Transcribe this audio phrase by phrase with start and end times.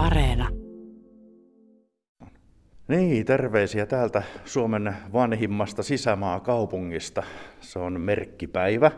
[0.00, 0.48] Areena.
[2.88, 7.22] Niin, terveisiä täältä Suomen vanhimmasta sisämaakaupungista.
[7.60, 8.90] Se on merkkipäivä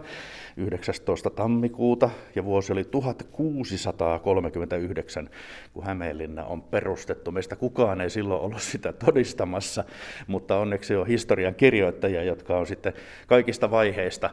[0.56, 1.30] 19.
[1.30, 5.30] tammikuuta ja vuosi oli 1639,
[5.72, 7.30] kun Hämeenlinna on perustettu.
[7.30, 9.84] Meistä kukaan ei silloin ollut sitä todistamassa,
[10.26, 12.92] mutta onneksi on historian kirjoittajia, jotka on sitten
[13.26, 14.30] kaikista vaiheista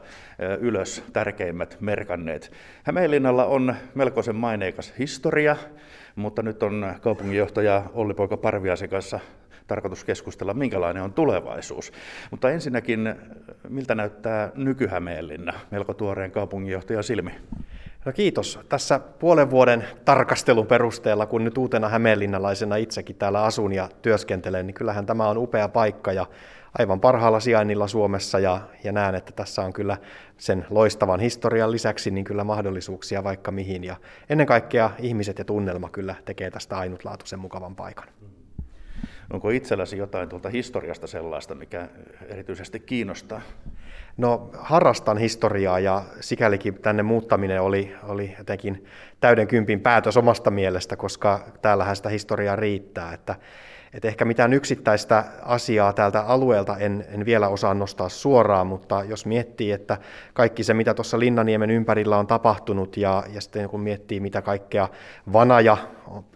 [0.59, 2.51] ylös tärkeimmät merkanneet.
[2.83, 5.55] Hämeenlinnalla on melkoisen maineikas historia,
[6.15, 9.19] mutta nyt on kaupunginjohtaja Olli-Poika Parviaisen kanssa
[9.69, 11.91] tarkoitus keskustella, minkälainen on tulevaisuus.
[12.31, 13.15] Mutta ensinnäkin,
[13.69, 17.31] miltä näyttää nykyhämeenlinna melko tuoreen kaupunginjohtajan silmi?
[18.05, 18.59] No kiitos.
[18.69, 24.73] Tässä puolen vuoden tarkastelun perusteella, kun nyt uutena hämeenlinnalaisena itsekin täällä asun ja työskentelen, niin
[24.73, 26.25] kyllähän tämä on upea paikka ja
[26.79, 29.97] aivan parhaalla sijainnilla Suomessa ja, ja näen, että tässä on kyllä
[30.37, 33.95] sen loistavan historian lisäksi niin kyllä mahdollisuuksia vaikka mihin ja
[34.29, 38.07] ennen kaikkea ihmiset ja tunnelma kyllä tekee tästä ainutlaatuisen mukavan paikan.
[39.33, 41.87] Onko itselläsi jotain tuolta historiasta sellaista, mikä
[42.27, 43.41] erityisesti kiinnostaa?
[44.19, 48.85] No harrastan historiaa ja sikälikin tänne muuttaminen oli, oli jotenkin
[49.19, 53.13] täyden kympin päätös omasta mielestä, koska täällähän sitä historiaa riittää.
[53.13, 53.35] Että
[53.93, 59.25] et ehkä mitään yksittäistä asiaa täältä alueelta en, en vielä osaa nostaa suoraan, mutta jos
[59.25, 59.97] miettii, että
[60.33, 64.87] kaikki se, mitä tuossa Linnaniemen ympärillä on tapahtunut, ja, ja sitten kun miettii, mitä kaikkea
[65.33, 65.77] vanaja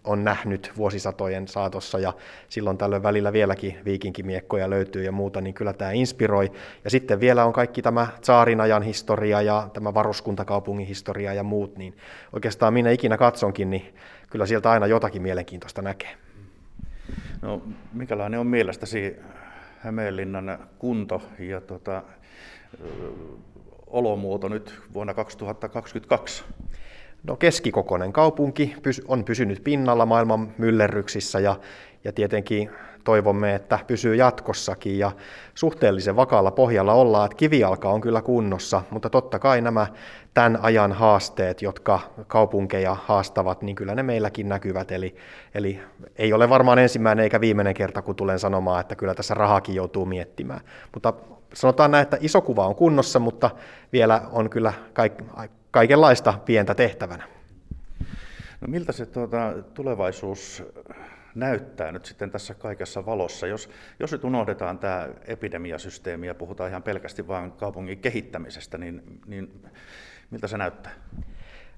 [0.04, 2.14] on nähnyt vuosisatojen saatossa, ja
[2.50, 6.52] silloin tällöin välillä vieläkin viikinkimiekkoja löytyy ja muuta, niin kyllä tämä inspiroi.
[6.84, 8.08] Ja sitten vielä on kaikki tämä
[8.62, 11.98] ajan historia ja tämä varuskuntakaupungin historia ja muut, niin
[12.34, 13.96] oikeastaan minä ikinä katsonkin, niin
[14.30, 16.18] kyllä sieltä aina jotakin mielenkiintoista näkee.
[17.42, 17.62] No,
[17.94, 19.16] minkälainen on mielestäsi
[19.80, 22.04] Hämeenlinnan kunto ja tota,
[23.88, 26.44] olomuoto nyt vuonna 2022?
[27.24, 28.76] No keskikokoinen kaupunki
[29.08, 31.60] on pysynyt pinnalla maailman myllerryksissä ja,
[32.04, 32.70] ja tietenkin
[33.04, 35.12] toivomme, että pysyy jatkossakin ja
[35.56, 39.88] suhteellisen vakaalla pohjalla ollaan, että kivijalka on kyllä kunnossa, mutta totta kai nämä
[40.33, 44.92] tämän ajan haasteet, jotka kaupunkeja haastavat, niin kyllä ne meilläkin näkyvät.
[44.92, 45.16] Eli,
[45.54, 45.80] eli
[46.16, 50.06] ei ole varmaan ensimmäinen eikä viimeinen kerta, kun tulen sanomaan, että kyllä tässä rahakin joutuu
[50.06, 50.61] miettimään.
[50.94, 51.14] Mutta
[51.54, 53.50] sanotaan näin, että iso kuva on kunnossa, mutta
[53.94, 55.23] vielä on kyllä kaik-
[55.72, 57.23] kaikenlaista pientä tehtävänä.
[58.61, 60.64] No miltä se tuota, tulevaisuus
[61.36, 66.83] näyttää nyt sitten tässä kaikessa valossa, jos, jos nyt unohdetaan tämä epidemiasysteemi ja puhutaan ihan
[66.83, 69.61] pelkästään vain kaupungin kehittämisestä, niin, niin
[70.32, 70.92] miltä se näyttää?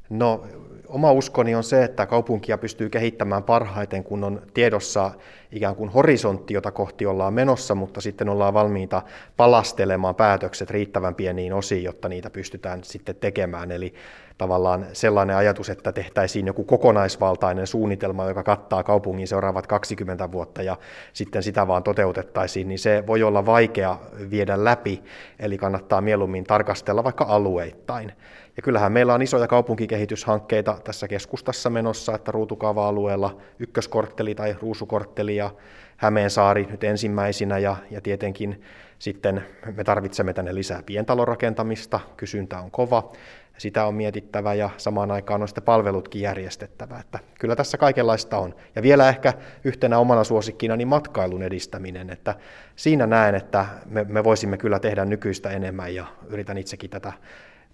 [0.09, 0.45] No,
[0.87, 5.11] oma uskoni on se, että kaupunkia pystyy kehittämään parhaiten, kun on tiedossa
[5.51, 9.01] ikään kuin horisontti, jota kohti ollaan menossa, mutta sitten ollaan valmiita
[9.37, 13.71] palastelemaan päätökset riittävän pieniin osiin, jotta niitä pystytään sitten tekemään.
[13.71, 13.93] Eli
[14.37, 20.77] tavallaan sellainen ajatus, että tehtäisiin joku kokonaisvaltainen suunnitelma, joka kattaa kaupungin seuraavat 20 vuotta ja
[21.13, 23.97] sitten sitä vaan toteutettaisiin, niin se voi olla vaikea
[24.29, 25.03] viedä läpi,
[25.39, 28.11] eli kannattaa mieluummin tarkastella vaikka alueittain.
[28.57, 35.51] Ja kyllähän meillä on isoja kaupunkikehityshankkeita tässä keskustassa menossa, että ruutukaava-alueella ykköskortteli tai ruusukortteli ja
[35.97, 38.61] Hämeensaari nyt ensimmäisinä ja, ja tietenkin
[38.99, 39.45] sitten
[39.75, 43.11] me tarvitsemme tänne lisää pientalorakentamista, kysyntä on kova,
[43.57, 46.99] sitä on mietittävä ja samaan aikaan on sitten palvelutkin järjestettävä.
[46.99, 48.55] Että kyllä tässä kaikenlaista on.
[48.75, 52.35] Ja vielä ehkä yhtenä omana suosikkina niin matkailun edistäminen, että
[52.75, 57.13] siinä näen, että me, me voisimme kyllä tehdä nykyistä enemmän ja yritän itsekin tätä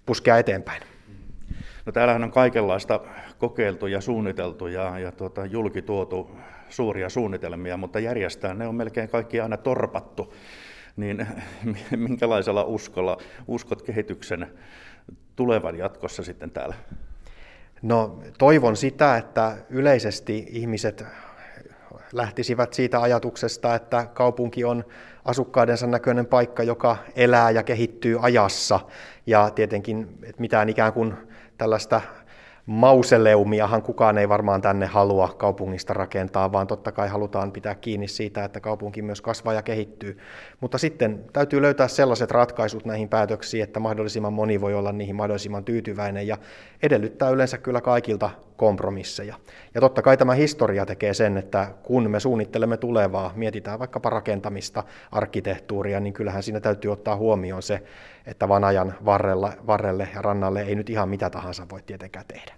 [0.06, 0.82] puskea eteenpäin.
[1.86, 3.00] No täällähän on kaikenlaista
[3.38, 6.30] kokeiltu ja suunniteltu ja, ja tuota, julkituotu
[6.72, 10.34] suuria suunnitelmia, mutta järjestää ne on melkein kaikki aina torpattu.
[10.96, 11.26] Niin
[11.96, 13.18] minkälaisella uskolla
[13.48, 14.46] uskot kehityksen
[15.36, 16.74] tulevan jatkossa sitten täällä?
[17.82, 21.04] No toivon sitä, että yleisesti ihmiset
[22.12, 24.84] lähtisivät siitä ajatuksesta, että kaupunki on
[25.24, 28.80] asukkaidensa näköinen paikka, joka elää ja kehittyy ajassa.
[29.26, 31.14] Ja tietenkin, että mitään ikään kuin
[31.58, 32.00] tällaista
[32.66, 38.44] mauseleumiahan kukaan ei varmaan tänne halua kaupungista rakentaa, vaan totta kai halutaan pitää kiinni siitä,
[38.44, 40.18] että kaupunki myös kasvaa ja kehittyy.
[40.60, 45.64] Mutta sitten täytyy löytää sellaiset ratkaisut näihin päätöksiin, että mahdollisimman moni voi olla niihin mahdollisimman
[45.64, 46.38] tyytyväinen ja
[46.82, 49.34] edellyttää yleensä kyllä kaikilta kompromisseja.
[49.74, 54.84] Ja totta kai tämä historia tekee sen, että kun me suunnittelemme tulevaa, mietitään vaikkapa rakentamista,
[55.12, 57.82] arkkitehtuuria, niin kyllähän siinä täytyy ottaa huomioon se,
[58.26, 62.52] että vanajan varrella, varrelle ja rannalle ei nyt ihan mitä tahansa voi tietenkään tehdä.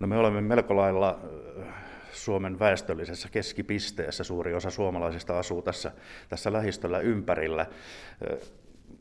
[0.00, 1.20] No me olemme melko lailla
[1.58, 1.74] äh,
[2.12, 4.24] Suomen väestöllisessä keskipisteessä.
[4.24, 5.92] Suuri osa suomalaisista asuu tässä,
[6.28, 7.62] tässä lähistöllä ympärillä.
[7.62, 8.38] Äh,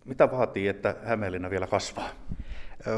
[0.06, 2.10] mitä vaatii, että Hämeenlinna vielä kasvaa?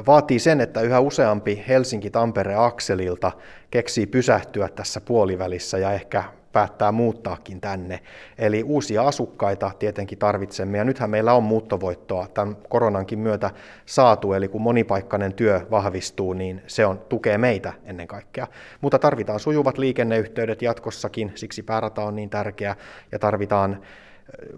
[0.08, 3.32] Vaatii sen, että yhä useampi Helsinki-Tampere-akselilta
[3.72, 8.00] keksii pysähtyä tässä puolivälissä ja ehkä päättää muuttaakin tänne.
[8.38, 13.50] Eli uusia asukkaita tietenkin tarvitsemme, ja nythän meillä on muuttovoittoa tämän koronankin myötä
[13.86, 18.48] saatu, eli kun monipaikkainen työ vahvistuu, niin se on, tukee meitä ennen kaikkea.
[18.82, 22.76] Mutta tarvitaan sujuvat liikenneyhteydet jatkossakin, siksi päärata on niin tärkeä,
[23.12, 23.82] ja tarvitaan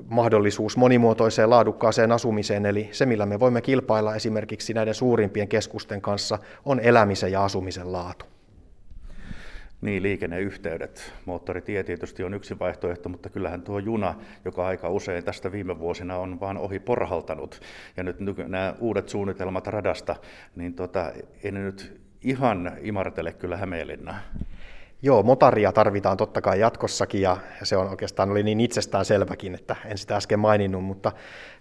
[0.10, 6.40] mahdollisuus monimuotoiseen laadukkaaseen asumiseen, eli se millä me voimme kilpailla esimerkiksi näiden suurimpien keskusten kanssa
[6.66, 8.26] on elämisen ja asumisen laatu.
[9.82, 11.14] Niin, liikenneyhteydet.
[11.26, 14.16] Moottoritie tietysti on yksi vaihtoehto, mutta kyllähän tuo juna,
[14.46, 17.60] joka aika usein tästä viime vuosina on vaan ohi porhaltanut,
[17.98, 20.16] ja nyt nämä uudet suunnitelmat radasta,
[20.56, 21.12] niin tota,
[21.44, 24.20] ei ne nyt ihan imartele kyllä Hämeenlinnaa.
[25.06, 29.76] Joo, motaria tarvitaan totta kai jatkossakin ja se on oikeastaan oli niin itsestään selväkin, että
[29.86, 31.12] en sitä äsken maininnut, mutta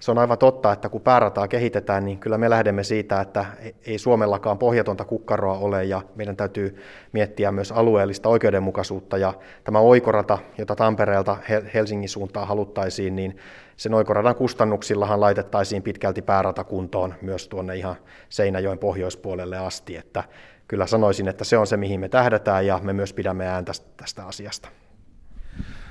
[0.00, 3.44] se on aivan totta, että kun päärataa kehitetään, niin kyllä me lähdemme siitä, että
[3.87, 9.35] ei Suomellakaan pohjatonta kukkaroa ole ja meidän täytyy miettiä myös alueellista oikeudenmukaisuutta ja
[9.65, 11.37] tämä oikorata, jota Tampereelta
[11.75, 13.37] Helsingin suuntaan haluttaisiin, niin
[13.76, 17.96] sen oikoradan kustannuksillahan laitettaisiin pitkälti päärata kuntoon myös tuonne ihan
[18.28, 20.24] Seinäjoen pohjoispuolelle asti, että
[20.69, 24.26] kyllä sanoisin, että se on se, mihin me tähdätään ja me myös pidämme ääntä tästä
[24.26, 24.69] asiasta.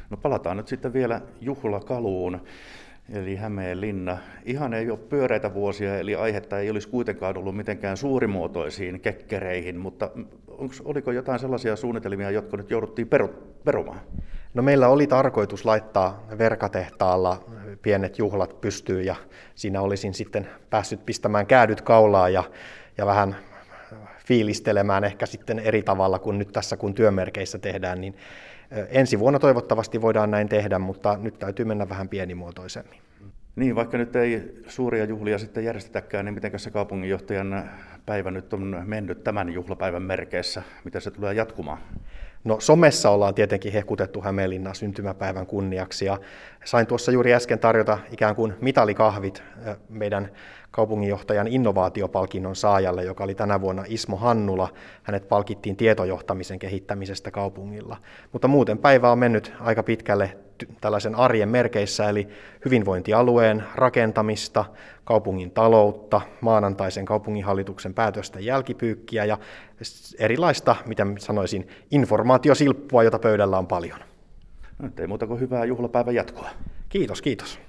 [0.09, 2.41] No palataan nyt sitten vielä juhlakaluun,
[3.13, 4.17] eli Hämeenlinna.
[4.45, 10.09] Ihan ei ole pyöreitä vuosia, eli aihetta ei olisi kuitenkaan ollut mitenkään suurimuotoisiin kekkereihin, mutta
[10.47, 13.27] onks, oliko jotain sellaisia suunnitelmia, jotka nyt jouduttiin peru,
[13.63, 14.01] perumaan?
[14.53, 17.43] No meillä oli tarkoitus laittaa verkatehtaalla
[17.81, 19.15] pienet juhlat pystyyn ja
[19.55, 22.43] siinä olisin sitten päässyt pistämään käädyt kaulaa ja,
[22.97, 23.35] ja vähän
[24.27, 28.15] fiilistelemään ehkä sitten eri tavalla kuin nyt tässä, kun työmerkeissä tehdään, niin
[28.89, 33.01] ensi vuonna toivottavasti voidaan näin tehdä, mutta nyt täytyy mennä vähän pienimuotoisemmin.
[33.55, 37.69] Niin, vaikka nyt ei suuria juhlia sitten järjestetäkään, niin miten se kaupunginjohtajan
[38.05, 40.63] päivä nyt on mennyt tämän juhlapäivän merkeissä?
[40.83, 41.77] Miten se tulee jatkumaan?
[42.43, 46.17] No somessa ollaan tietenkin hehkutettu Hämeenlinnan syntymäpäivän kunniaksi ja
[46.65, 49.43] sain tuossa juuri äsken tarjota ikään kuin mitalikahvit
[49.89, 50.31] meidän
[50.71, 54.69] kaupunginjohtajan innovaatiopalkinnon saajalle, joka oli tänä vuonna Ismo Hannula.
[55.03, 57.97] Hänet palkittiin tietojohtamisen kehittämisestä kaupungilla.
[58.31, 60.37] Mutta muuten päivä on mennyt aika pitkälle
[60.81, 62.27] tällaisen arjen merkeissä, eli
[62.65, 64.65] hyvinvointialueen rakentamista,
[65.03, 69.37] kaupungin taloutta, maanantaisen kaupunginhallituksen päätösten jälkipyykkiä ja
[70.19, 71.67] erilaista, miten sanoisin,
[72.31, 73.99] informaatiosilppua, jota pöydällä on paljon.
[74.79, 76.49] No, ei muuta kuin hyvää juhlapäivän jatkoa.
[76.89, 77.59] Kiitos, kiitos.